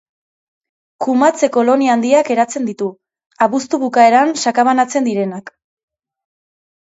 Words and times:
Kumatze-kolonia 1.05 1.91
handiak 1.95 2.31
eratzen 2.35 2.65
ditu, 2.69 2.87
abuztu 3.47 3.79
bukaeran 3.85 4.33
sakabanatzen 4.45 5.09
direnak. 5.11 5.53